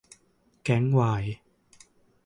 [0.63, 1.23] แก๊งวาย